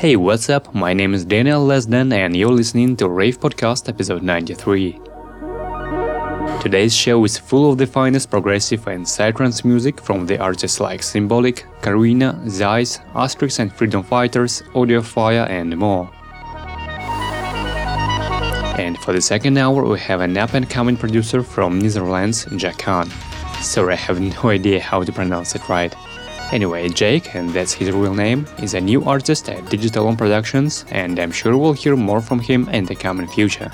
Hey, 0.00 0.16
what's 0.16 0.48
up? 0.48 0.74
My 0.74 0.94
name 0.94 1.12
is 1.12 1.26
Daniel 1.26 1.66
Lesden, 1.66 2.10
and 2.14 2.34
you're 2.34 2.50
listening 2.50 2.96
to 2.96 3.06
Rave 3.06 3.38
Podcast 3.38 3.86
episode 3.86 4.22
93. 4.22 4.98
Today's 6.62 6.96
show 6.96 7.22
is 7.24 7.36
full 7.36 7.70
of 7.70 7.76
the 7.76 7.86
finest 7.86 8.30
progressive 8.30 8.86
and 8.86 9.04
psytrance 9.04 9.62
music 9.62 10.00
from 10.00 10.24
the 10.24 10.38
artists 10.38 10.80
like 10.80 11.02
Symbolic, 11.02 11.66
Karina, 11.82 12.32
Zyce, 12.46 12.98
Astrix 13.12 13.58
and 13.58 13.70
Freedom 13.70 14.02
Fighters, 14.02 14.62
Audiophile, 14.72 15.46
and 15.50 15.76
more. 15.76 16.10
And 18.80 18.96
for 19.00 19.12
the 19.12 19.20
second 19.20 19.58
hour, 19.58 19.84
we 19.84 19.98
have 19.98 20.22
an 20.22 20.38
up 20.38 20.54
and 20.54 20.70
coming 20.70 20.96
producer 20.96 21.42
from 21.42 21.78
Netherlands, 21.78 22.46
Jack 22.56 22.78
Khan. 22.78 23.10
Sorry, 23.60 23.92
I 23.92 23.96
have 23.96 24.18
no 24.18 24.48
idea 24.48 24.80
how 24.80 25.04
to 25.04 25.12
pronounce 25.12 25.54
it 25.54 25.68
right. 25.68 25.94
Anyway, 26.52 26.88
Jake, 26.88 27.36
and 27.36 27.50
that's 27.50 27.72
his 27.72 27.92
real 27.92 28.12
name, 28.12 28.44
is 28.58 28.74
a 28.74 28.80
new 28.80 29.04
artist 29.04 29.48
at 29.48 29.64
Digital 29.70 30.08
Om 30.08 30.16
Productions, 30.16 30.84
and 30.90 31.16
I'm 31.20 31.30
sure 31.30 31.56
we'll 31.56 31.74
hear 31.74 31.94
more 31.94 32.20
from 32.20 32.40
him 32.40 32.68
in 32.70 32.84
the 32.86 32.96
coming 32.96 33.28
future. 33.28 33.70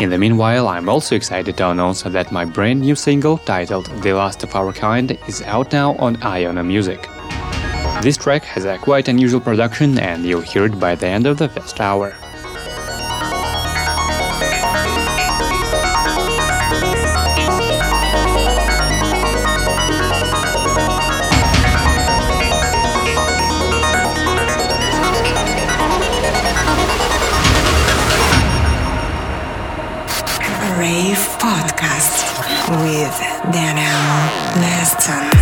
In 0.00 0.10
the 0.10 0.18
meanwhile, 0.18 0.66
I'm 0.66 0.88
also 0.88 1.14
excited 1.14 1.56
to 1.58 1.70
announce 1.70 2.02
that 2.02 2.32
my 2.32 2.44
brand 2.44 2.80
new 2.80 2.96
single, 2.96 3.38
titled 3.38 3.86
The 4.02 4.14
Last 4.14 4.42
of 4.42 4.52
Our 4.56 4.72
Kind, 4.72 5.16
is 5.28 5.42
out 5.42 5.72
now 5.72 5.94
on 5.98 6.16
Iono 6.16 6.66
Music. 6.66 7.08
This 8.02 8.16
track 8.16 8.42
has 8.44 8.64
a 8.64 8.78
quite 8.78 9.06
unusual 9.06 9.40
production, 9.40 10.00
and 10.00 10.24
you'll 10.24 10.40
hear 10.40 10.64
it 10.64 10.80
by 10.80 10.96
the 10.96 11.06
end 11.06 11.26
of 11.26 11.38
the 11.38 11.48
first 11.48 11.80
hour. 11.80 12.16
With 33.42 33.52
Daniel 33.54 34.60
Lesden. 34.60 35.39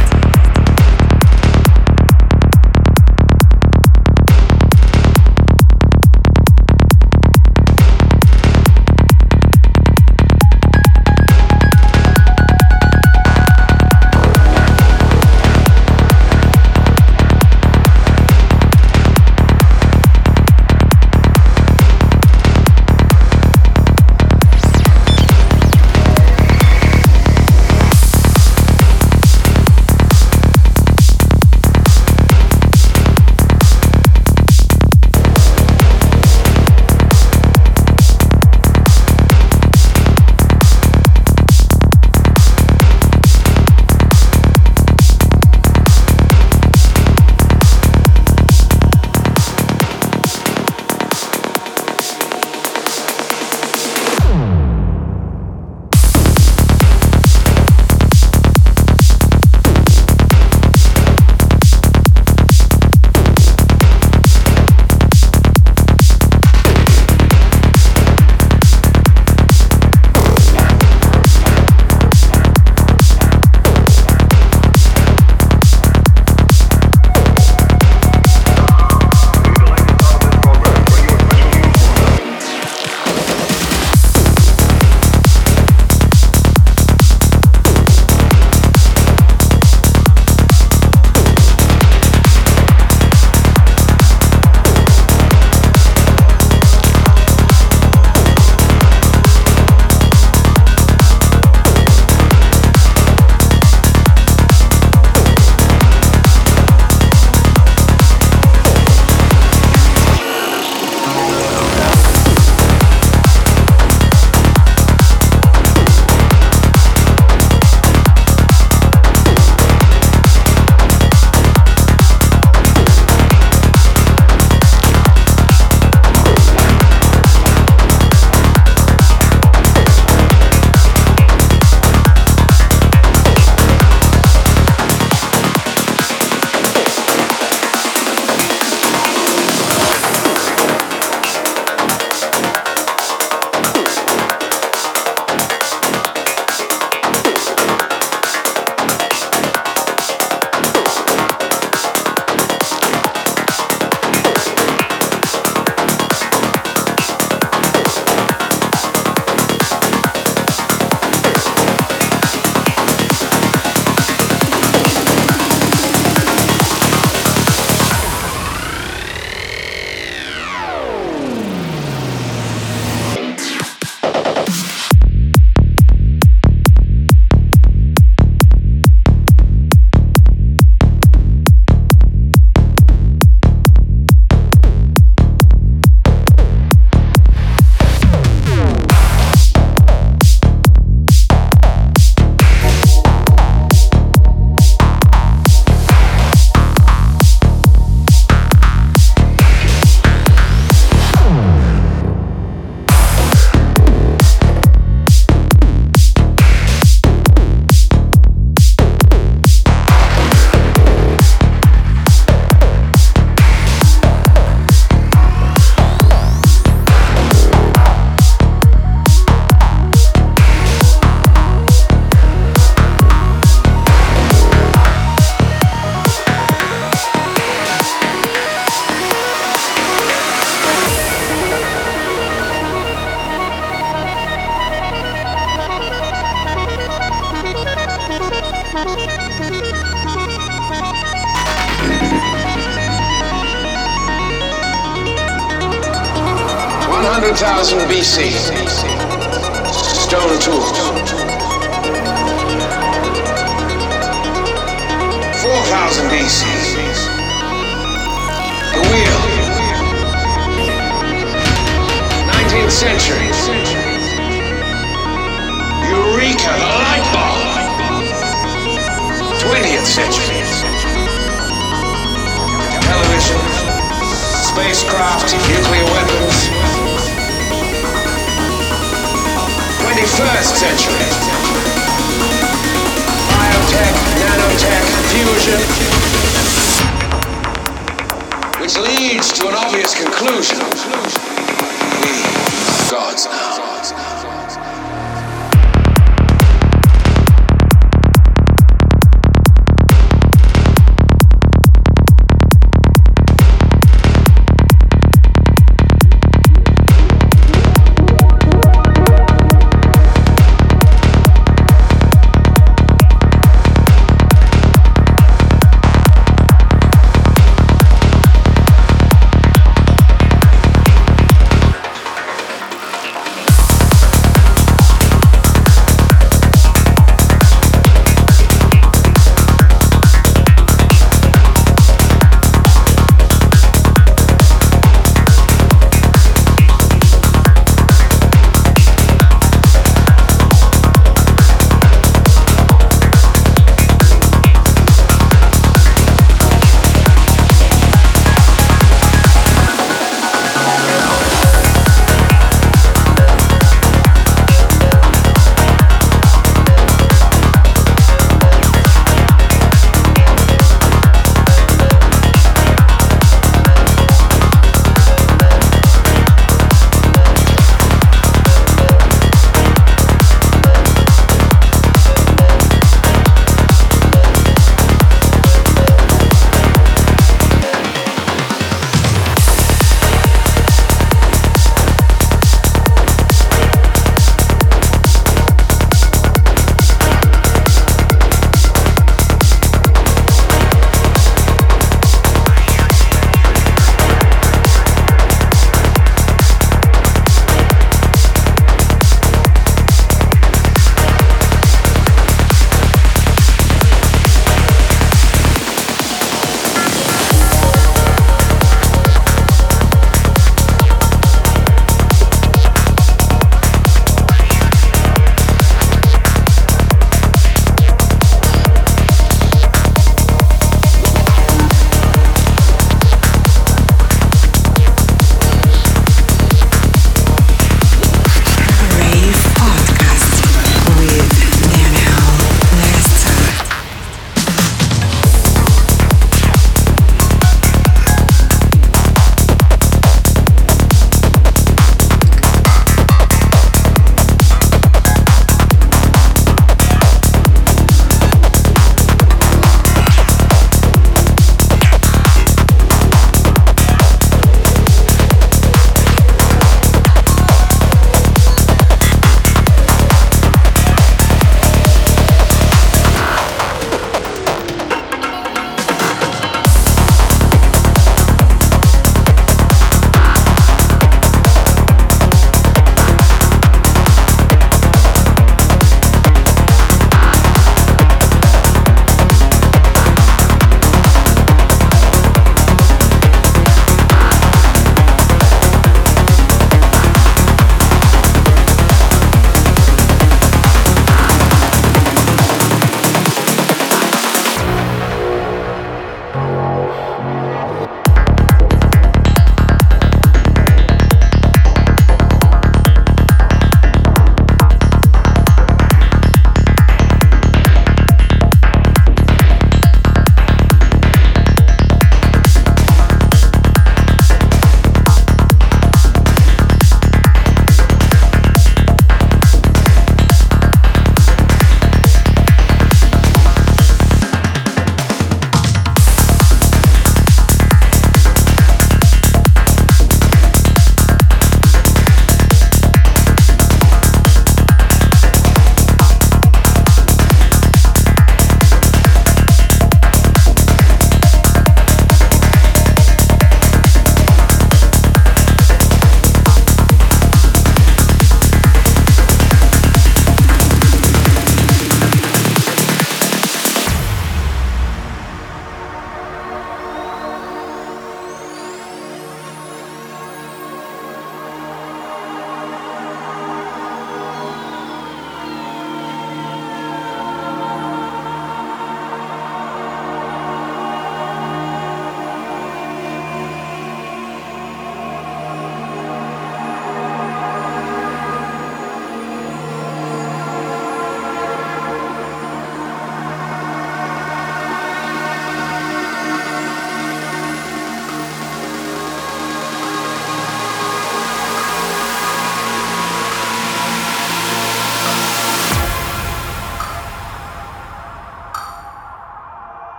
Odyssey. 248.08 248.47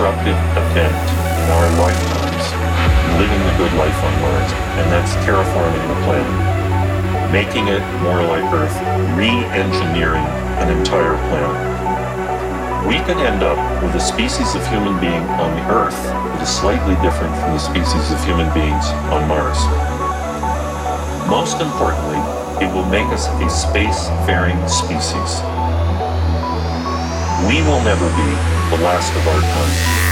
Disruptive 0.00 0.40
event 0.56 0.96
in 0.96 1.48
our 1.52 1.68
lifetimes, 1.76 2.44
living 3.20 3.36
the 3.44 3.54
good 3.60 3.74
life 3.76 4.00
on 4.00 4.14
Mars, 4.24 4.50
and 4.80 4.88
that's 4.88 5.12
terraforming 5.28 5.84
the 5.92 6.00
planet, 6.08 7.30
making 7.30 7.68
it 7.68 7.84
more 8.00 8.24
like 8.24 8.40
Earth, 8.48 8.72
re-engineering 9.12 10.24
an 10.56 10.72
entire 10.72 11.20
planet. 11.28 12.88
We 12.88 12.96
could 13.04 13.20
end 13.20 13.42
up 13.42 13.60
with 13.82 13.94
a 13.94 14.00
species 14.00 14.54
of 14.54 14.66
human 14.68 14.98
being 15.04 15.20
on 15.36 15.52
the 15.52 15.68
Earth 15.68 16.00
that 16.02 16.40
is 16.40 16.48
slightly 16.48 16.96
different 17.04 17.36
from 17.36 17.52
the 17.52 17.60
species 17.60 18.10
of 18.10 18.24
human 18.24 18.48
beings 18.56 18.88
on 19.12 19.28
Mars. 19.28 19.60
Most 21.28 21.60
importantly, 21.60 22.16
it 22.64 22.72
will 22.72 22.88
make 22.88 23.12
us 23.12 23.28
a 23.28 23.50
space-faring 23.52 24.56
species. 24.64 25.44
We 27.44 27.60
will 27.68 27.84
never 27.84 28.08
be 28.16 28.59
the 28.70 28.76
last 28.76 29.16
of 29.16 29.26
our 29.26 29.40
kind. 29.40 30.09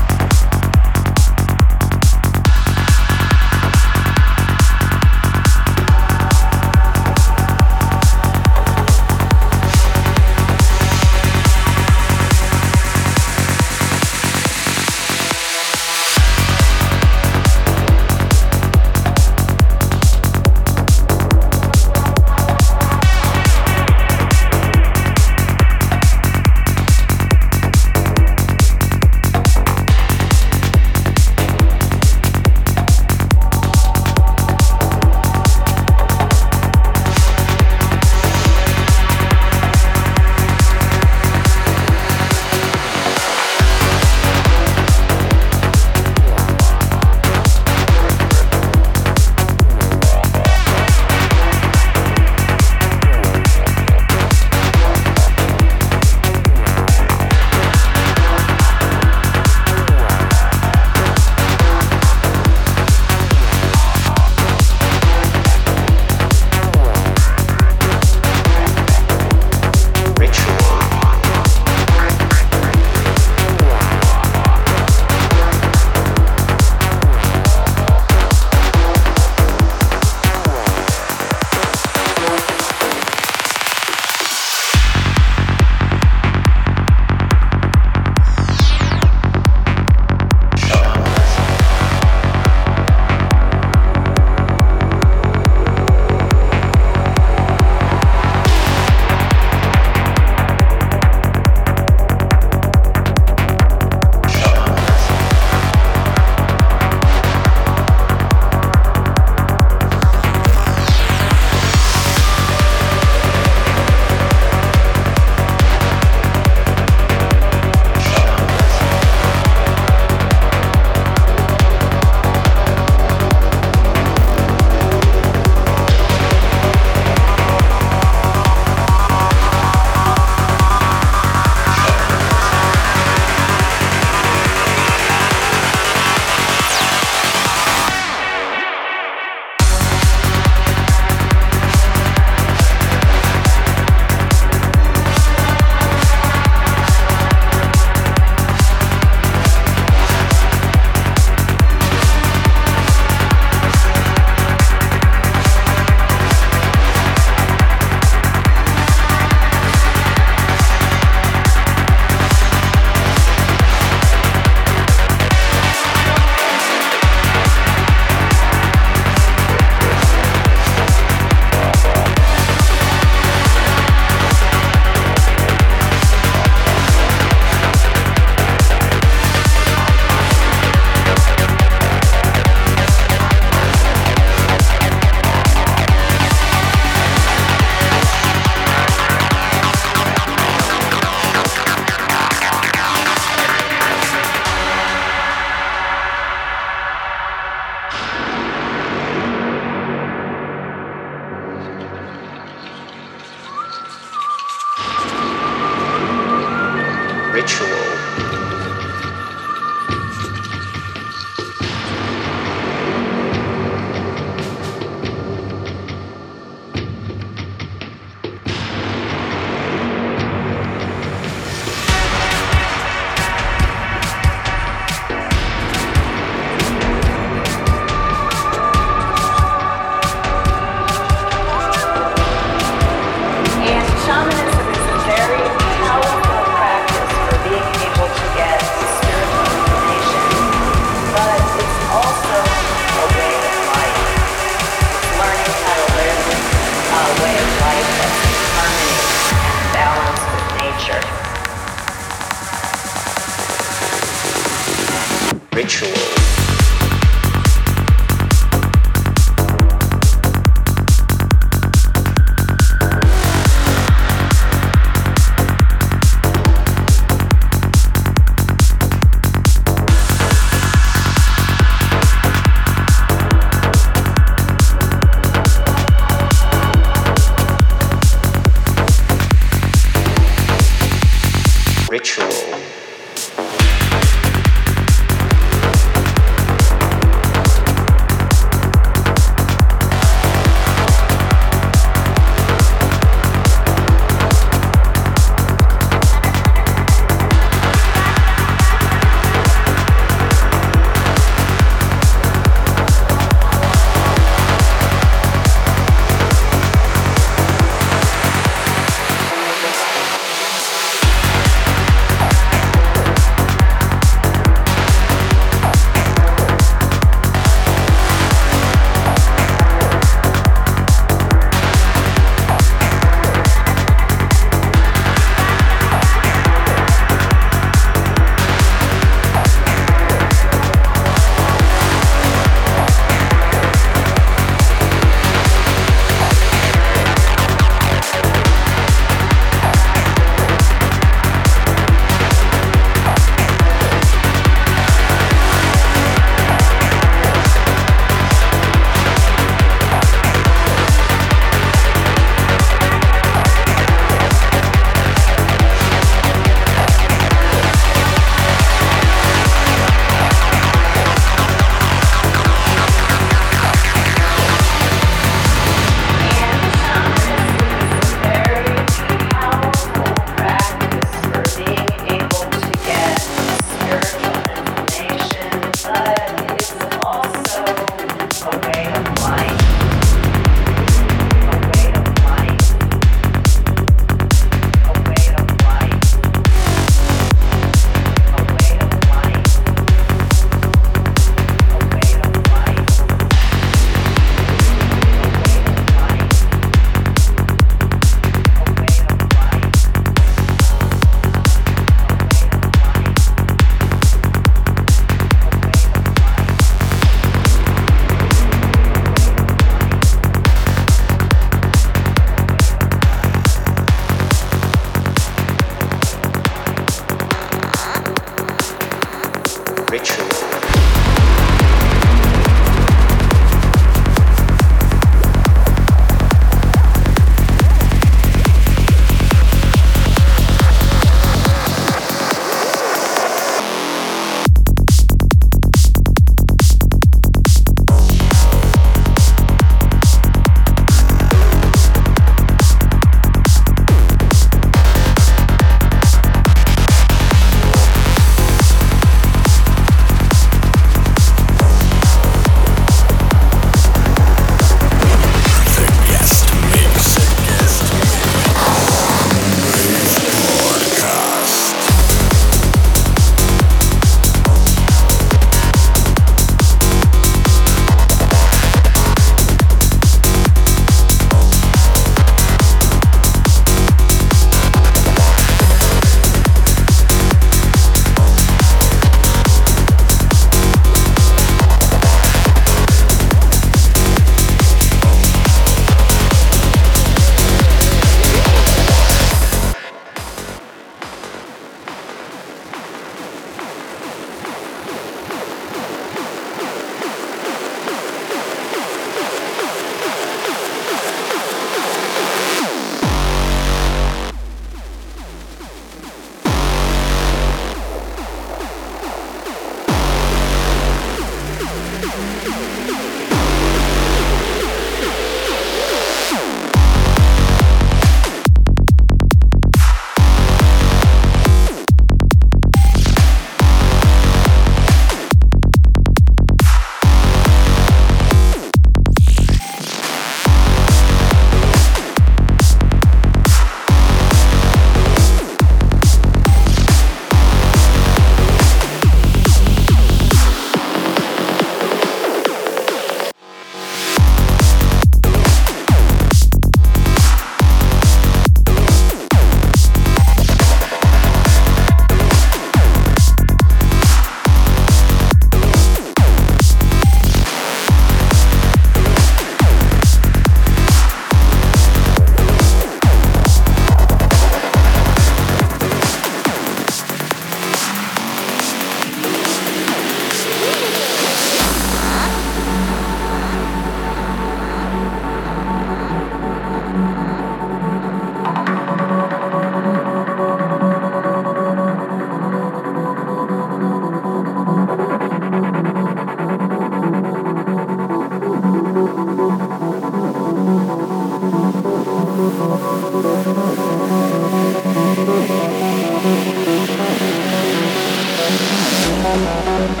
Thank 599.62 600.00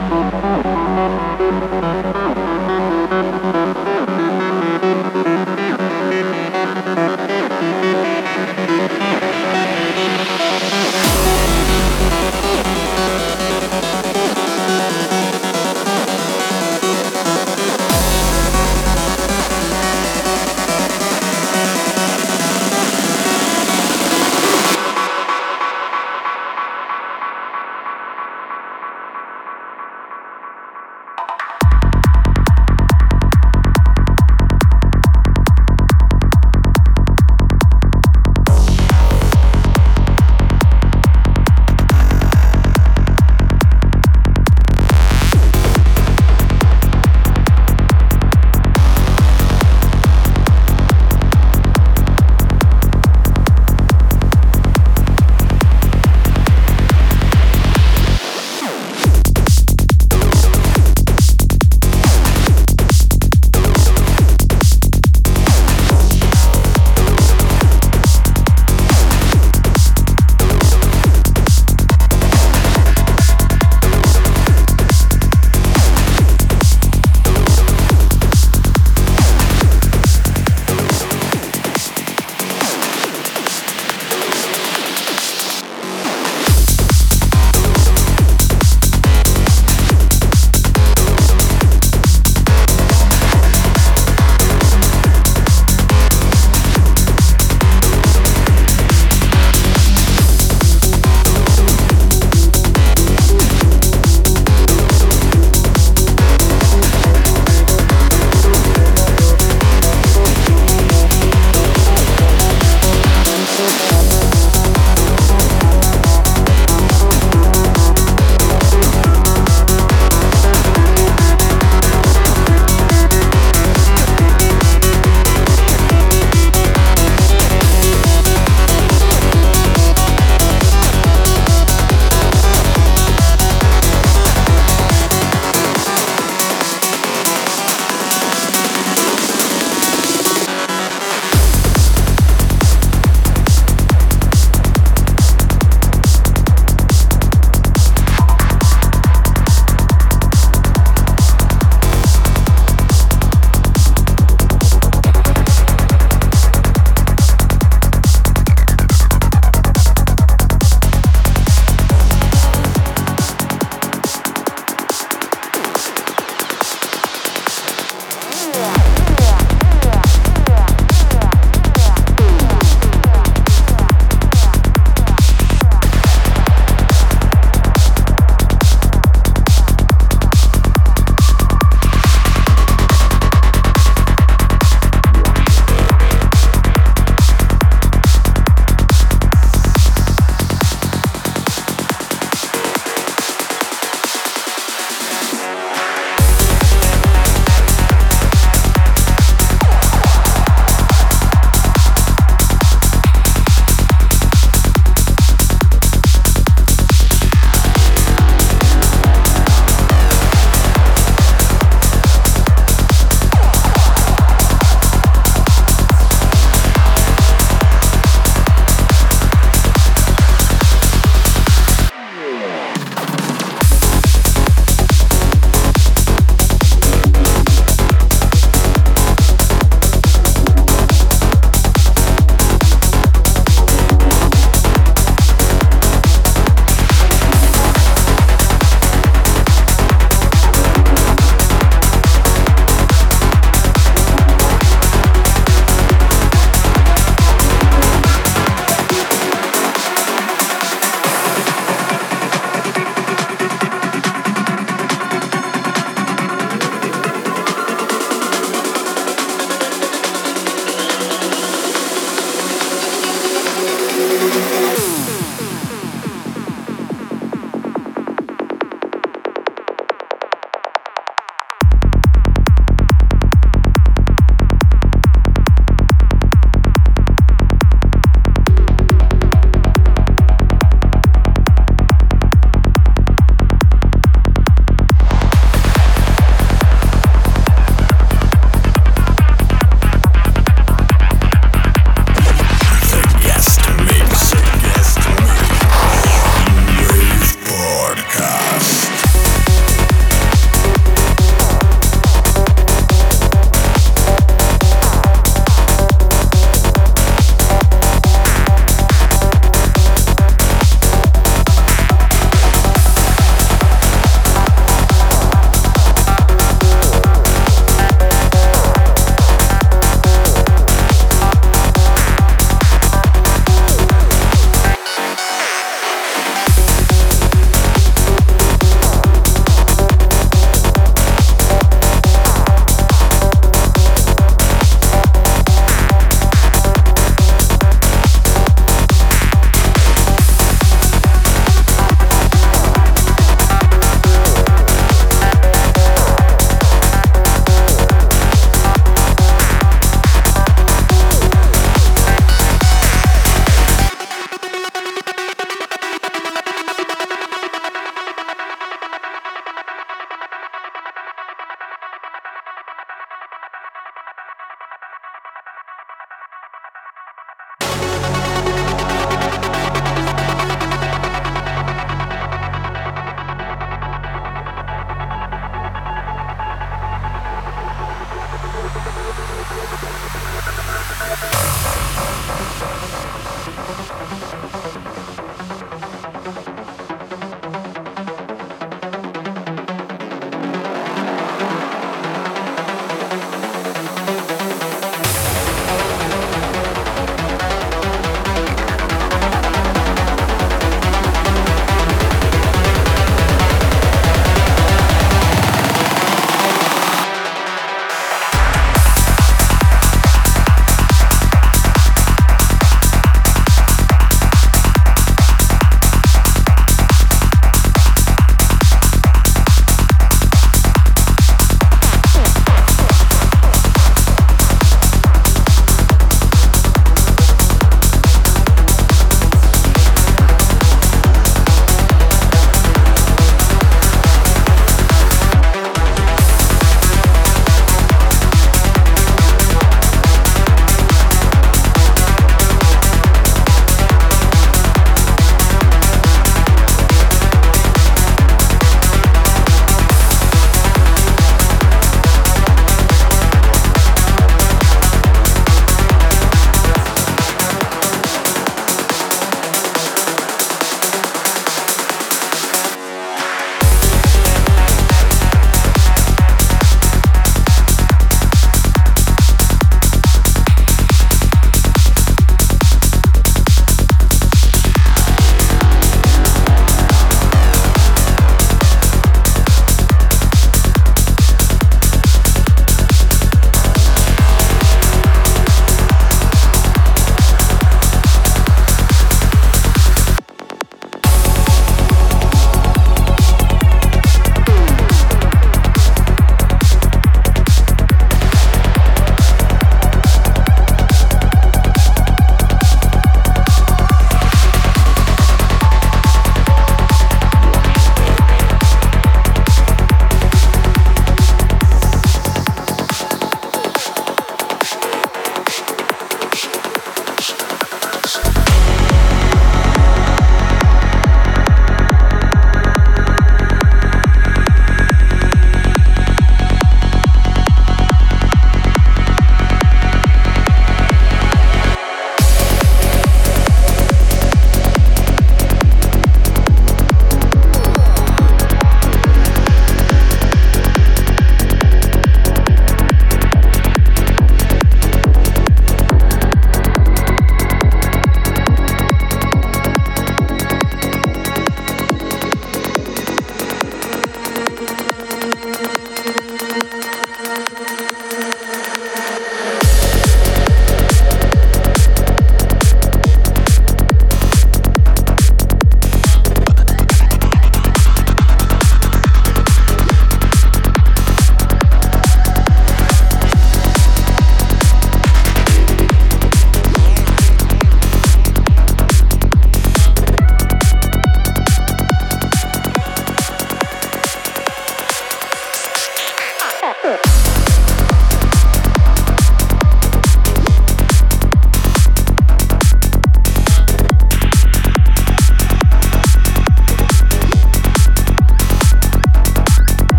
you. 0.00 0.09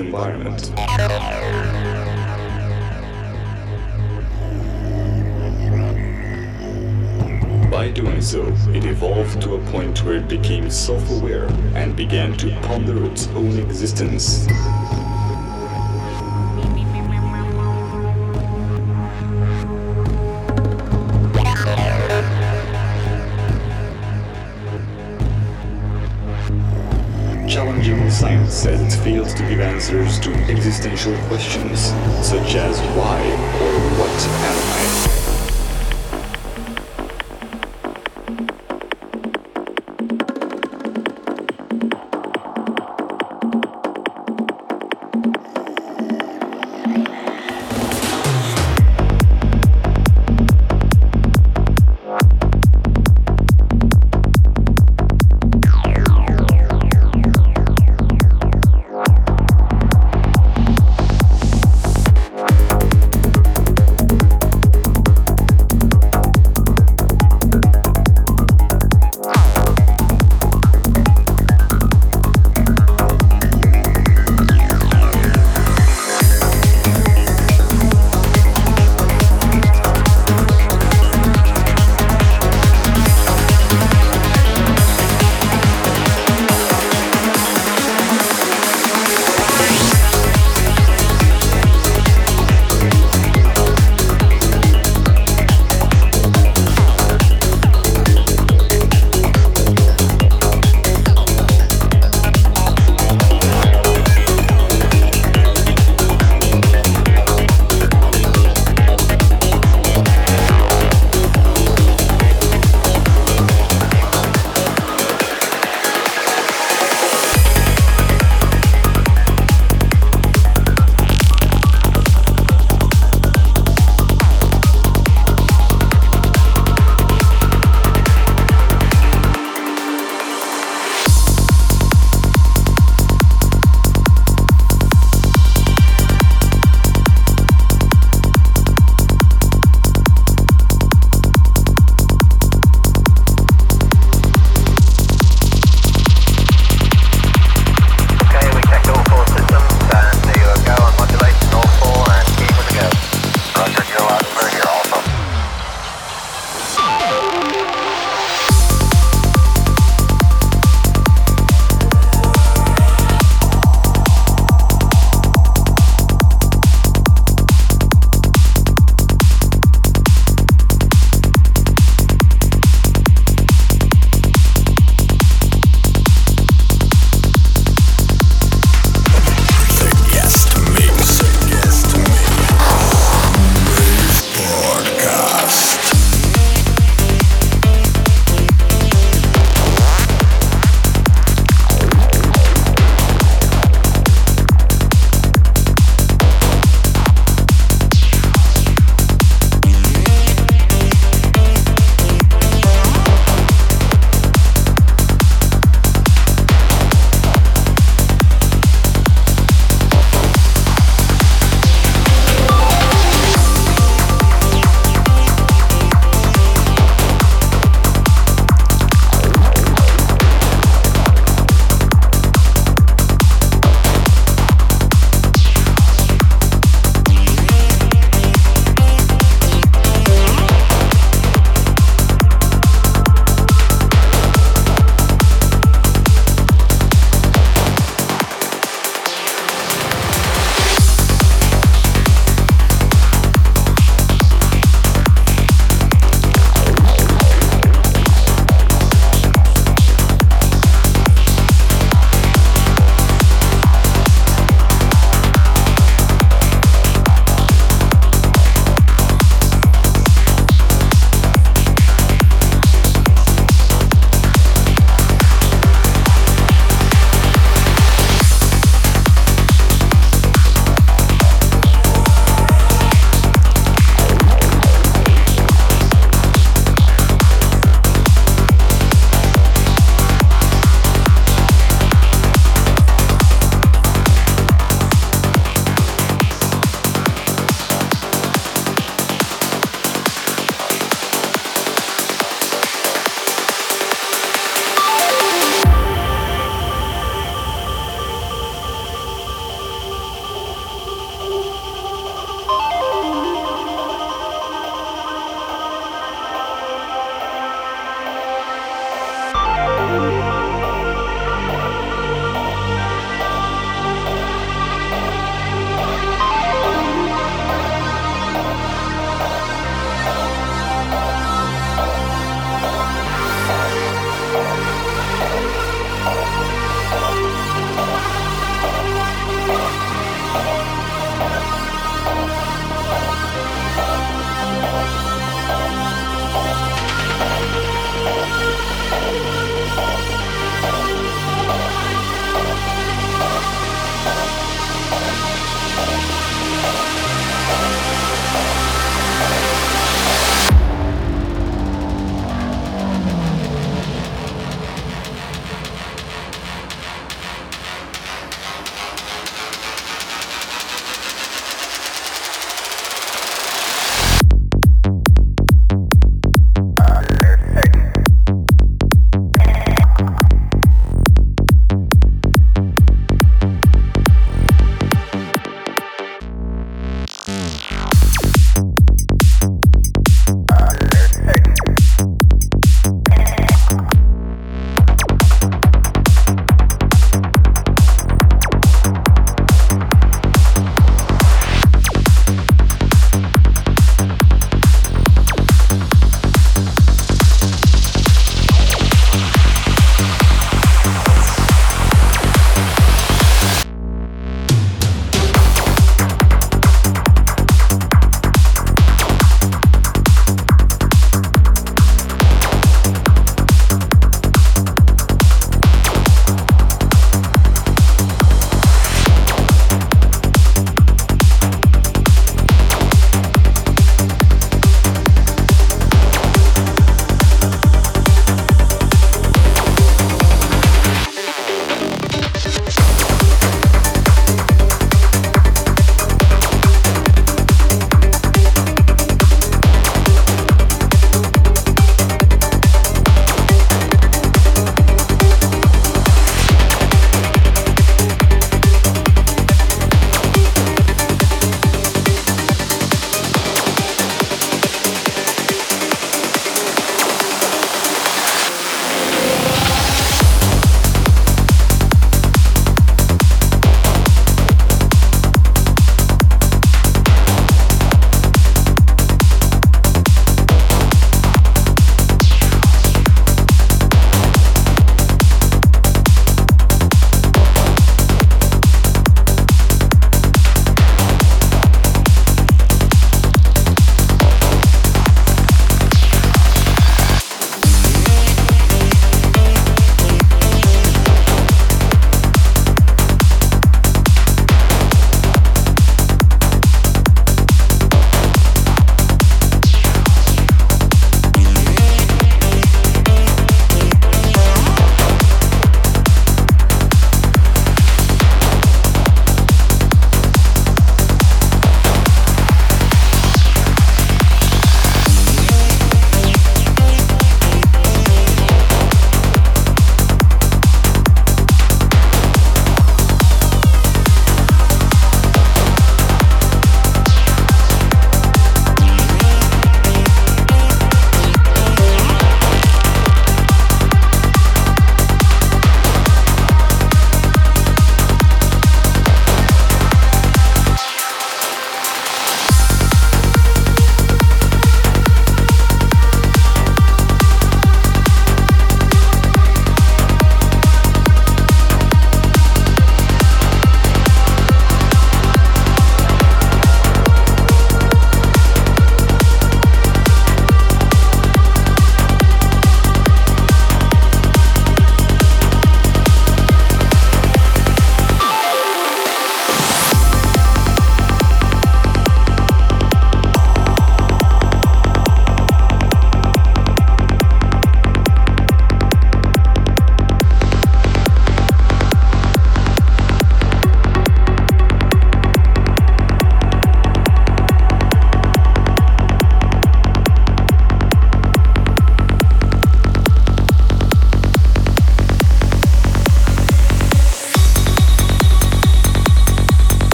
Environment. 0.00 0.51